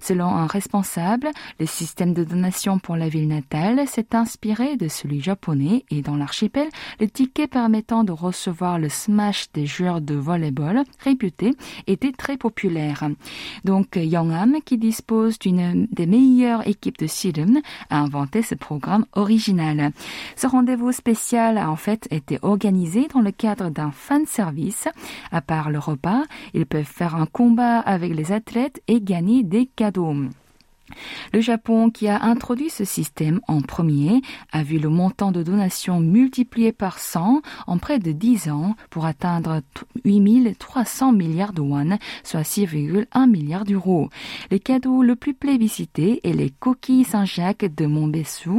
Selon 0.00 0.26
un 0.26 0.46
responsable, 0.46 1.28
le 1.60 1.66
système 1.66 2.14
de 2.14 2.24
donation 2.24 2.78
pour 2.78 2.96
la 2.96 3.08
ville 3.08 3.28
natale 3.28 3.86
s'est 3.86 4.14
inspiré 4.14 4.76
de 4.76 4.88
celui 4.88 5.20
japonais 5.20 5.84
et 5.90 6.02
dans 6.02 6.16
l'archipel, 6.16 6.68
le 7.00 7.08
ticket 7.08 7.46
permettant 7.46 8.04
de 8.04 8.12
recevoir 8.12 8.78
le 8.78 8.88
smash 8.88 9.50
des 9.52 9.66
joueurs 9.66 10.00
de 10.00 10.14
volleyball 10.14 10.84
réputés 11.00 11.54
était 11.86 12.12
très 12.12 12.36
populaire. 12.36 13.08
Donc 13.64 13.96
Yongham, 13.96 14.58
qui 14.64 14.78
dispose 14.78 15.38
d'une 15.38 15.86
des 15.90 16.06
meilleures 16.06 16.66
équipes 16.66 16.98
de 16.98 17.06
Sirum, 17.06 17.60
a 17.90 17.98
inventé 17.98 18.42
ce 18.42 18.54
programme 18.54 19.04
original. 19.12 19.92
Ce 20.36 20.46
rendez-vous 20.46 20.92
spécial 20.92 21.58
a 21.58 21.70
en 21.70 21.76
fait 21.76 22.08
été 22.10 22.38
organisé 22.42 23.08
dans 23.12 23.20
le 23.20 23.32
cadre 23.32 23.70
d'un 23.70 23.90
fan 23.90 24.24
service. 24.38 24.86
À 25.32 25.40
part 25.40 25.68
le 25.70 25.80
repas, 25.80 26.22
ils 26.54 26.66
peuvent 26.66 26.84
faire 26.84 27.16
un 27.16 27.26
combat 27.26 27.80
avec 27.80 28.14
les 28.14 28.30
athlètes 28.30 28.80
et 28.86 29.00
gagner 29.00 29.42
des 29.42 29.66
cadeaux. 29.66 30.14
Le 31.32 31.40
Japon, 31.40 31.90
qui 31.90 32.08
a 32.08 32.22
introduit 32.22 32.70
ce 32.70 32.84
système 32.84 33.40
en 33.48 33.60
premier, 33.60 34.22
a 34.52 34.62
vu 34.62 34.78
le 34.78 34.88
montant 34.88 35.32
de 35.32 35.42
donation 35.42 36.00
multiplié 36.00 36.72
par 36.72 36.98
100 36.98 37.42
en 37.66 37.78
près 37.78 37.98
de 37.98 38.12
10 38.12 38.50
ans 38.50 38.74
pour 38.90 39.06
atteindre 39.06 39.60
8300 40.04 41.12
milliards 41.12 41.52
de 41.52 41.60
won, 41.60 41.98
soit 42.24 42.42
6,1 42.42 43.28
milliards 43.28 43.64
d'euros. 43.64 44.08
Le 44.50 44.58
cadeau 44.58 45.02
le 45.02 45.16
plus 45.16 45.34
plébiscité 45.34 46.20
est 46.24 46.32
les 46.32 46.50
coquilles 46.50 47.04
Saint-Jacques 47.04 47.66
de 47.74 47.86
Monbetsu 47.86 48.50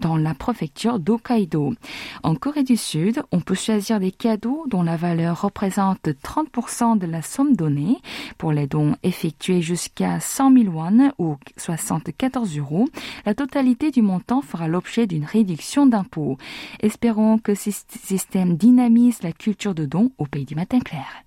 dans 0.00 0.16
la 0.16 0.34
préfecture 0.34 0.98
d'Hokkaido. 0.98 1.74
En 2.22 2.34
Corée 2.34 2.62
du 2.62 2.76
Sud, 2.76 3.22
on 3.32 3.40
peut 3.40 3.54
choisir 3.54 4.00
des 4.00 4.12
cadeaux 4.12 4.64
dont 4.68 4.82
la 4.82 4.96
valeur 4.96 5.42
représente 5.42 6.08
30% 6.08 6.98
de 6.98 7.06
la 7.06 7.22
somme 7.22 7.54
donnée 7.54 7.98
pour 8.38 8.52
les 8.52 8.66
dons 8.66 8.96
effectués 9.02 9.62
jusqu'à 9.62 10.20
100 10.20 10.52
000 10.52 10.64
won 10.74 11.12
ou 11.18 11.36
74 11.61 12.57
euros, 12.57 12.87
la 13.25 13.33
totalité 13.33 13.91
du 13.91 14.01
montant 14.01 14.41
fera 14.41 14.67
l'objet 14.67 15.07
d'une 15.07 15.25
réduction 15.25 15.85
d'impôt. 15.85 16.37
Espérons 16.81 17.37
que 17.37 17.55
ce 17.55 17.71
système 18.03 18.57
dynamise 18.57 19.23
la 19.23 19.31
culture 19.31 19.75
de 19.75 19.85
don 19.85 20.11
au 20.17 20.25
pays 20.25 20.45
du 20.45 20.55
matin 20.55 20.79
clair. 20.79 21.23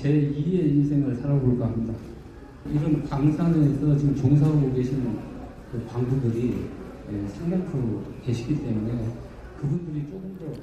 제2의 0.00 0.70
인생을 0.76 1.16
살아볼까 1.16 1.66
합니다. 1.66 1.92
이런 2.72 3.06
광산에서 3.06 3.98
지금 3.98 4.16
종사하고 4.16 4.72
계시는 4.72 5.18
그 5.70 5.86
광부들이 5.92 6.68
상당수 7.37 8.03
계시기 8.25 8.63
때문에 8.63 9.07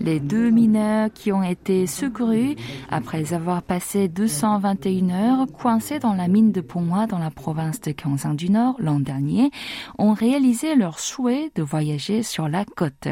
Les 0.00 0.18
deux 0.18 0.50
mineurs 0.50 1.10
qui 1.12 1.32
ont 1.32 1.42
été 1.42 1.86
secourus 1.86 2.56
après 2.90 3.34
avoir 3.34 3.62
passé 3.62 4.08
221 4.08 5.10
heures 5.10 5.46
coincés 5.46 5.98
dans 5.98 6.14
la 6.14 6.28
mine 6.28 6.50
de 6.50 6.60
Ponghwa 6.60 7.06
dans 7.06 7.18
la 7.18 7.30
province 7.30 7.80
de 7.80 7.92
Gyeongsang 7.92 8.34
du 8.34 8.50
Nord 8.50 8.76
l'an 8.78 8.98
dernier 8.98 9.50
ont 9.98 10.12
réalisé 10.12 10.74
leur 10.74 10.98
souhait 10.98 11.52
de 11.54 11.62
voyager 11.62 12.22
sur 12.22 12.48
la 12.48 12.64
côte. 12.64 13.08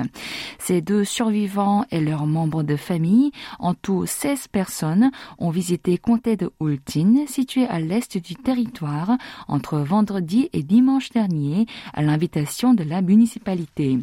Ces 0.59 0.81
deux 0.81 1.05
survivants 1.05 1.85
et 1.91 2.01
leurs 2.01 2.27
membres 2.27 2.63
de 2.63 2.77
famille, 2.77 3.31
en 3.59 3.75
tout 3.75 4.07
16 4.07 4.49
personnes, 4.49 5.11
ont 5.39 5.51
visité 5.51 5.97
comté 5.97 6.37
de 6.37 6.51
Ultin, 6.61 7.27
situé 7.27 7.67
à 7.67 7.79
l'est 7.79 8.19
du 8.19 8.35
territoire, 8.35 9.17
entre 9.49 9.79
vendredi 9.79 10.49
et 10.53 10.63
dimanche 10.63 11.11
dernier, 11.11 11.67
à 11.95 12.03
l'invitation 12.03 12.75
de 12.75 12.85
la 12.85 13.03
municipalité. 13.03 13.99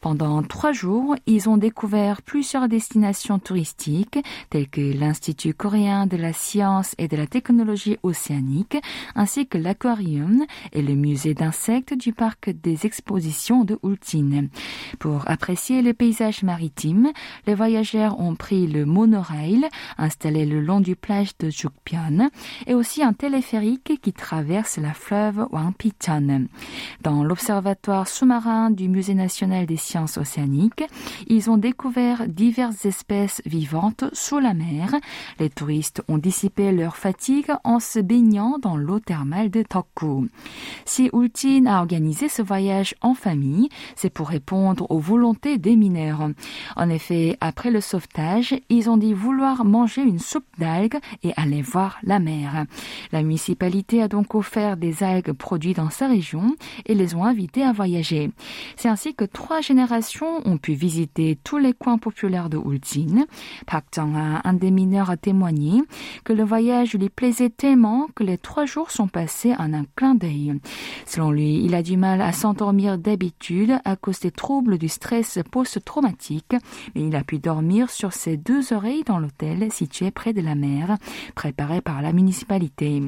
Pendant 0.00 0.42
trois 0.42 0.72
jours, 0.72 1.16
ils 1.26 1.48
ont 1.48 1.56
découvert 1.56 2.22
plusieurs 2.22 2.68
destinations 2.68 3.38
touristiques 3.38 4.18
telles 4.50 4.68
que 4.68 4.80
l'Institut 4.80 5.54
coréen 5.54 6.06
de 6.06 6.16
la 6.16 6.32
science 6.32 6.94
et 6.98 7.08
de 7.08 7.16
la 7.16 7.26
technologie 7.26 7.98
océanique, 8.02 8.76
ainsi 9.14 9.46
que 9.46 9.58
l'aquarium 9.58 10.44
et 10.72 10.82
le 10.82 10.94
musée 10.94 11.34
d'insectes 11.34 11.94
du 11.94 12.12
parc 12.12 12.50
des 12.50 12.86
expositions 12.86 13.64
de 13.64 13.78
Ultin. 13.82 14.46
Pour 14.98 15.28
apprécier 15.28 15.82
le 15.82 15.94
paysage 15.94 16.42
maritime, 16.42 17.10
les 17.46 17.54
voyageurs 17.54 18.20
ont 18.20 18.34
pris 18.34 18.66
le 18.66 18.84
monorail 18.84 19.68
installé 19.98 20.46
le 20.46 20.60
long 20.60 20.80
du 20.80 20.96
plage 20.96 21.36
de 21.38 21.50
Jukpyeon 21.50 22.30
et 22.66 22.74
aussi 22.74 23.02
un 23.02 23.12
téléphérique 23.12 24.00
qui 24.00 24.12
traverse 24.12 24.78
la 24.78 24.92
fleuve 24.92 25.46
Wangpicheon. 25.52 26.46
Dans 27.02 27.24
l'observatoire 27.24 28.08
sous-marin 28.08 28.70
du 28.70 28.88
Musée 28.88 29.14
national 29.14 29.66
des 29.66 29.76
sciences 29.76 30.16
océaniques, 30.16 30.84
ils 31.26 31.50
ont 31.50 31.56
découvert 31.56 32.28
diverses 32.28 32.84
espèces 32.84 33.42
vivantes 33.46 34.04
sous 34.12 34.38
la 34.38 34.54
mer. 34.54 34.94
Les 35.38 35.50
touristes 35.50 36.02
ont 36.08 36.18
dissipé 36.18 36.72
leur 36.72 36.96
fatigue 36.96 37.52
en 37.64 37.80
se 37.80 37.98
baignant 37.98 38.58
dans 38.58 38.76
l'eau 38.76 39.00
thermale 39.00 39.50
de 39.50 39.62
Toku. 39.62 40.28
Si 40.84 41.10
Ultin 41.12 41.66
a 41.66 41.80
organisé 41.80 42.28
ce 42.28 42.42
voyage 42.42 42.94
en 43.00 43.14
famille, 43.14 43.68
c'est 43.96 44.10
pour 44.10 44.28
répondre 44.28 44.86
aux 44.90 44.98
volontés 44.98 45.58
des 45.58 45.76
mineurs. 45.76 46.28
En 46.76 46.88
effet, 46.88 47.36
après 47.40 47.70
le 47.70 47.80
sauvetage, 47.80 48.54
ils 48.68 48.90
ont 48.90 48.96
dit 48.96 49.14
vouloir 49.14 49.64
manger 49.64 50.02
une 50.02 50.18
soupe 50.18 50.44
d'algues 50.58 50.98
et 51.22 51.32
aller 51.36 51.62
voir 51.62 51.98
la 52.02 52.18
mer. 52.18 52.66
La 53.12 53.22
municipalité 53.22 54.02
a 54.02 54.08
donc 54.08 54.34
offert 54.34 54.76
des 54.76 55.02
algues 55.02 55.32
produites 55.32 55.76
dans 55.76 55.90
sa 55.90 56.08
région 56.08 56.54
et 56.86 56.94
les 56.94 57.14
ont 57.14 57.24
invités 57.24 57.62
à 57.62 57.72
voyager. 57.72 58.30
C'est 58.76 58.88
ainsi 58.88 59.14
que 59.14 59.24
trois 59.24 59.60
générations 59.60 60.46
ont 60.46 60.58
pu 60.58 60.72
visiter 60.72 60.99
tous 61.42 61.58
les 61.58 61.72
coins 61.72 61.98
populaires 61.98 62.48
de 62.48 62.58
Ultin. 62.58 63.26
Park 63.66 63.86
un 63.98 64.54
des 64.54 64.70
mineurs, 64.70 65.10
a 65.10 65.16
témoigné 65.16 65.82
que 66.24 66.32
le 66.32 66.44
voyage 66.44 66.94
lui 66.94 67.08
plaisait 67.08 67.50
tellement 67.50 68.08
que 68.14 68.24
les 68.24 68.38
trois 68.38 68.66
jours 68.66 68.90
sont 68.90 69.08
passés 69.08 69.54
en 69.58 69.72
un 69.72 69.84
clin 69.96 70.14
d'œil. 70.14 70.54
Selon 71.06 71.30
lui, 71.30 71.62
il 71.64 71.74
a 71.74 71.82
du 71.82 71.96
mal 71.96 72.20
à 72.20 72.32
s'endormir 72.32 72.98
d'habitude 72.98 73.78
à 73.84 73.96
cause 73.96 74.20
des 74.20 74.30
troubles 74.30 74.78
du 74.78 74.88
stress 74.88 75.38
post-traumatique, 75.50 76.54
mais 76.94 77.02
il 77.02 77.16
a 77.16 77.24
pu 77.24 77.38
dormir 77.38 77.90
sur 77.90 78.12
ses 78.12 78.36
deux 78.36 78.72
oreilles 78.72 79.04
dans 79.04 79.18
l'hôtel 79.18 79.70
situé 79.72 80.10
près 80.10 80.32
de 80.32 80.40
la 80.40 80.54
mer, 80.54 80.96
préparé 81.34 81.80
par 81.80 82.02
la 82.02 82.12
municipalité. 82.12 83.02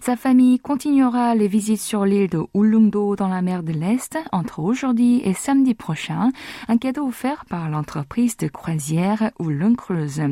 Sa 0.00 0.16
famille 0.16 0.58
continuera 0.58 1.34
les 1.34 1.48
visites 1.48 1.80
sur 1.80 2.04
l'île 2.04 2.28
de 2.28 2.40
Ulungdo 2.54 3.16
dans 3.16 3.28
la 3.28 3.42
mer 3.42 3.62
de 3.62 3.72
l'Est 3.72 4.18
entre 4.32 4.60
aujourd'hui 4.60 5.20
et 5.24 5.34
samedi 5.34 5.74
prochain, 5.74 6.30
un 6.68 6.76
cadeau 6.76 7.06
offert 7.06 7.44
par 7.46 7.68
l'entreprise 7.68 8.36
de 8.36 8.48
croisière 8.48 9.30
Ulung 9.40 9.76
Cruise. 9.76 10.22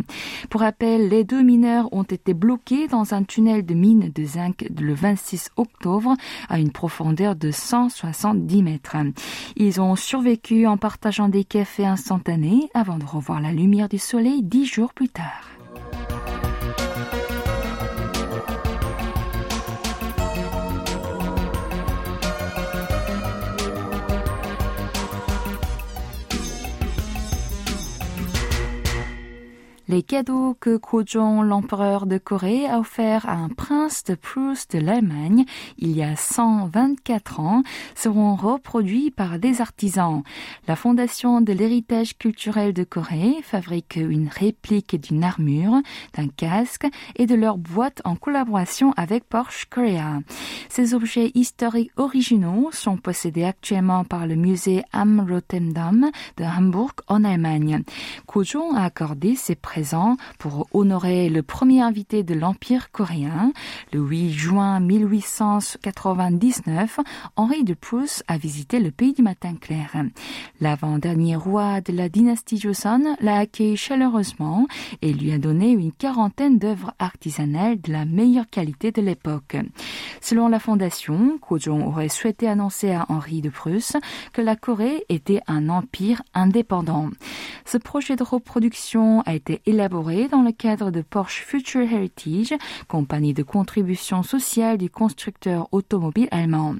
Pour 0.49 0.61
rappel, 0.61 1.09
les 1.09 1.25
deux 1.25 1.43
mineurs 1.43 1.93
ont 1.93 2.03
été 2.03 2.35
bloqués 2.35 2.89
dans 2.89 3.15
un 3.15 3.23
tunnel 3.23 3.65
de 3.65 3.75
mine 3.75 4.11
de 4.15 4.25
zinc 4.25 4.67
le 4.79 4.95
26 4.95 5.51
octobre 5.57 6.15
à 6.49 6.59
une 6.59 6.73
profondeur 6.73 7.37
de 7.37 7.51
170 7.51 8.63
mètres. 8.63 8.97
Ils 9.57 9.81
ont 9.81 9.97
survécu 9.97 10.67
en 10.67 10.77
partageant 10.77 11.29
des 11.29 11.45
cafés 11.45 11.87
instantanés 11.87 12.69
avant 12.75 12.99
de 12.99 13.05
revoir 13.05 13.41
la 13.41 13.53
lumière 13.53 13.89
du 13.89 13.99
soleil 13.99 14.43
dix 14.43 14.67
jours 14.67 14.93
plus 14.93 15.09
tard. 15.09 15.60
Les 29.91 30.05
cadeaux 30.05 30.57
que 30.61 30.77
Kojong, 30.77 31.43
l'empereur 31.43 32.07
de 32.07 32.17
Corée, 32.17 32.67
a 32.67 32.79
offerts 32.79 33.29
à 33.29 33.33
un 33.33 33.49
prince 33.49 34.05
de 34.05 34.15
Prusse 34.15 34.69
de 34.69 34.79
l'Allemagne 34.79 35.45
il 35.79 35.91
y 35.91 36.05
a 36.05 36.15
124 36.15 37.41
ans 37.41 37.65
seront 37.97 38.37
reproduits 38.37 39.11
par 39.11 39.41
des 39.41 39.61
artisans. 39.61 40.23
La 40.69 40.77
Fondation 40.77 41.41
de 41.41 41.53
l'héritage 41.53 42.17
culturel 42.17 42.73
de 42.73 42.85
Corée 42.85 43.39
fabrique 43.43 43.97
une 43.97 44.29
réplique 44.29 44.95
d'une 44.95 45.25
armure, 45.25 45.81
d'un 46.15 46.29
casque 46.29 46.87
et 47.17 47.27
de 47.27 47.35
leur 47.35 47.59
boîte 47.59 48.01
en 48.05 48.15
collaboration 48.15 48.93
avec 48.97 49.25
Porsche 49.25 49.67
Korea. 49.69 50.21
Ces 50.69 50.95
objets 50.95 51.33
historiques 51.35 51.91
originaux 51.97 52.71
sont 52.71 52.97
possédés 52.97 53.45
actuellement 53.45 54.05
par 54.05 54.29
le 54.29 54.37
musée 54.37 54.85
Am 54.93 55.27
Rotterdam 55.29 56.11
de 56.37 56.45
Hambourg 56.45 56.93
en 57.09 57.25
Allemagne. 57.25 57.83
Kojong 58.27 58.77
a 58.77 58.85
accordé 58.85 59.35
ses 59.35 59.57
pour 60.39 60.67
honorer 60.73 61.29
le 61.29 61.43
premier 61.43 61.81
invité 61.81 62.23
de 62.23 62.35
l'Empire 62.35 62.91
coréen. 62.91 63.53
Le 63.93 64.01
8 64.01 64.33
juin 64.33 64.81
1899, 64.81 67.01
Henri 67.37 67.65
de 67.65 67.75
Prusse 67.75 68.23
a 68.29 68.37
visité 68.37 68.81
le 68.81 68.91
pays 68.91 69.13
du 69.13 69.23
matin 69.23 69.55
clair. 69.61 69.93
L'avant-dernier 70.61 71.37
roi 71.37 71.81
de 71.81 71.93
la 71.93 72.09
dynastie 72.09 72.59
Joseon 72.59 73.17
l'a 73.21 73.39
accueilli 73.39 73.77
chaleureusement 73.77 74.67
et 75.03 75.13
lui 75.13 75.33
a 75.33 75.39
donné 75.39 75.71
une 75.71 75.93
quarantaine 75.93 76.59
d'œuvres 76.59 76.93
artisanales 76.99 77.81
de 77.81 77.93
la 77.93 78.05
meilleure 78.05 78.51
qualité 78.51 78.93
de 78.93 79.01
l'époque. 79.01 79.57
Selon 80.21 80.49
la 80.49 80.59
fondation, 80.59 81.39
Kojong 81.39 81.87
aurait 81.87 82.09
souhaité 82.09 82.49
annoncer 82.49 82.93
à 82.93 83.07
Henri 83.09 83.41
de 83.41 83.51
Prusse 83.51 83.97
que 84.33 84.43
la 84.43 84.57
Corée 84.57 85.05
était 85.09 85.41
un 85.47 85.69
empire 85.69 86.23
indépendant. 86.35 87.09
Ce 87.65 87.79
projet 87.79 88.17
de 88.17 88.25
reproduction 88.25 89.21
a 89.23 89.35
été 89.35 89.61
élaboré 89.71 90.27
dans 90.27 90.43
le 90.43 90.51
cadre 90.51 90.91
de 90.91 91.01
Porsche 91.01 91.45
Future 91.45 91.83
Heritage, 91.83 92.55
compagnie 92.89 93.35
de 93.35 93.45
contribution 93.45 94.25
sociale 94.25 94.79
du 94.79 94.91
constructeur 94.91 95.69
automobile 95.71 96.27
allemand. 96.33 96.75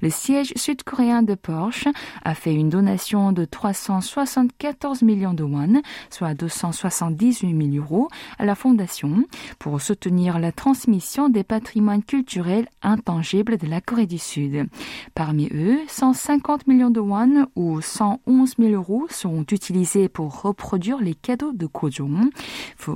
Le 0.00 0.10
siège 0.10 0.52
sud-coréen 0.56 1.22
de 1.22 1.36
Porsche 1.36 1.86
a 2.24 2.34
fait 2.34 2.52
une 2.52 2.68
donation 2.68 3.30
de 3.30 3.44
374 3.44 5.02
millions 5.02 5.34
de 5.34 5.44
won, 5.44 5.82
soit 6.10 6.34
278 6.34 7.70
000 7.72 7.76
euros, 7.76 8.08
à 8.40 8.44
la 8.44 8.56
fondation 8.56 9.24
pour 9.60 9.80
soutenir 9.80 10.40
la 10.40 10.50
transmission 10.50 11.28
des 11.28 11.44
patrimoines 11.44 12.02
culturels 12.02 12.66
intangibles 12.82 13.56
de 13.56 13.68
la 13.68 13.80
Corée 13.80 14.06
du 14.06 14.18
Sud. 14.18 14.66
Parmi 15.14 15.48
eux, 15.54 15.78
150 15.86 16.66
millions 16.66 16.90
de 16.90 16.98
won 16.98 17.46
ou 17.54 17.80
111 17.80 18.54
000 18.58 18.72
euros 18.72 19.06
seront 19.10 19.46
utilisés 19.52 20.08
pour 20.08 20.42
reproduire 20.42 20.98
les 20.98 21.14
cadeaux 21.14 21.52
de 21.52 21.66
Kojong. 21.66 22.31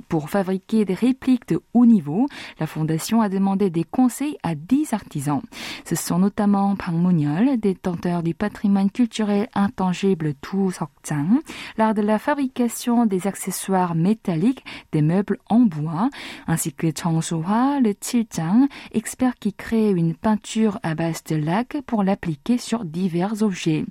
Pour 0.09 0.31
fabriquer 0.31 0.85
des 0.85 0.95
répliques 0.95 1.49
de 1.49 1.61
haut 1.75 1.87
niveau, 1.87 2.27
la 2.59 2.67
Fondation 2.67 3.21
a 3.21 3.29
demandé 3.29 3.71
des 3.71 3.85
conseils 3.85 4.37
à 4.43 4.55
10 4.55 4.93
artisans. 4.93 5.43
Ce 5.85 5.95
sont 5.95 6.19
notamment 6.19 6.77
Pang 6.77 6.97
détenteur 7.57 8.23
du 8.23 8.35
patrimoine 8.35 8.91
culturel 8.91 9.49
intangible 9.55 10.35
Tu 10.41 10.73
Sokjang, 10.73 11.41
l'art 11.79 11.95
de 11.95 12.03
la 12.03 12.19
fabrication 12.19 13.07
des 13.07 13.27
accessoires 13.27 13.95
métalliques, 13.95 14.65
des 14.93 15.03
meubles 15.03 15.39
en 15.49 15.61
bois, 15.61 16.11
ainsi 16.47 16.73
que 16.73 16.89
Chang 16.97 17.21
Soo-hwa, 17.21 17.81
le 17.81 17.95
Chiljang, 18.01 18.67
expert 18.93 19.35
qui 19.37 19.53
crée 19.53 19.91
une 19.91 20.15
peinture 20.15 20.79
à 20.83 20.95
base 20.95 21.25
de 21.25 21.37
lac 21.37 21.79
pour 21.87 22.03
l'appliquer 22.03 22.59
sur 22.59 22.85
divers 22.85 23.43
objets. 23.43 23.85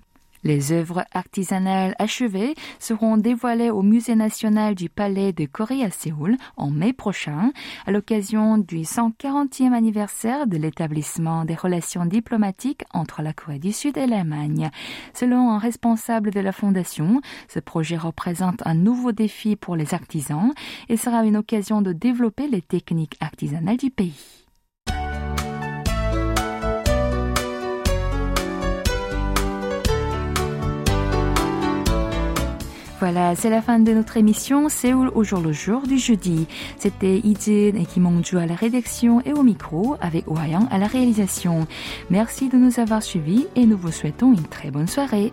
Les 0.46 0.72
œuvres 0.72 1.06
artisanales 1.12 1.96
achevées 1.98 2.54
seront 2.78 3.18
dévoilées 3.18 3.72
au 3.72 3.82
Musée 3.82 4.14
national 4.14 4.76
du 4.76 4.90
Palais 4.90 5.34
de 5.34 5.48
Corée 5.48 5.84
à 5.84 5.90
Séoul 5.90 6.38
en 6.56 6.70
mai 6.70 6.94
prochain, 6.94 7.52
à 7.88 7.92
l'occasion 7.92 8.60
du 8.60 8.82
140e 8.82 9.74
anniversaire 9.74 10.46
de 10.46 10.58
l'établissement 10.58 11.46
des 11.46 11.56
relations 11.56 12.06
diplomatiques 12.06 12.84
entre 12.94 13.24
la 13.24 13.34
Corée 13.34 13.58
du 13.58 13.72
Sud 13.72 13.98
et 13.98 14.06
l'Allemagne. 14.06 14.70
Selon 15.16 15.50
un 15.50 15.58
responsable 15.58 16.30
de 16.30 16.42
la 16.42 16.52
fondation, 16.52 17.22
ce 17.48 17.60
projet 17.60 17.98
représente 17.98 18.62
un 18.68 18.76
nouveau 18.76 19.14
défi 19.14 19.56
pour 19.56 19.76
les 19.76 19.96
artisans 19.96 20.54
et 20.90 20.98
sera 20.98 21.26
une 21.26 21.38
occasion 21.38 21.82
de 21.82 21.92
développer 21.92 22.48
les 22.48 22.62
techniques 22.62 23.18
artisanales 23.20 23.78
du 23.78 23.90
pays. 23.90 24.45
Voilà, 33.06 33.36
c'est 33.36 33.52
la 33.52 33.62
fin 33.62 33.78
de 33.78 33.94
notre 33.94 34.18
émission 34.18 34.68
Séoul 34.68 35.12
au 35.14 35.24
jour 35.24 35.40
le 35.40 35.52
jour 35.52 35.84
du 35.84 36.00
jeudi. 36.00 36.48
C'était 36.80 37.20
Ijin 37.20 37.76
et 37.76 37.86
Kim 37.86 38.08
à 38.08 38.48
la 38.48 38.56
rédaction 38.56 39.22
et 39.22 39.32
au 39.32 39.44
micro 39.44 39.96
avec 40.02 40.26
Ouyang 40.28 40.68
à 40.72 40.80
la 40.80 40.88
réalisation. 40.88 41.68
Merci 42.10 42.50
de 42.50 42.58
nous 42.58 42.80
avoir 42.80 43.04
suivis 43.04 43.46
et 43.56 43.68
nous 43.68 43.78
vous 43.78 43.92
souhaitons 43.92 44.34
une 44.34 44.42
très 44.42 44.72
bonne 44.72 44.88
soirée. 44.88 45.32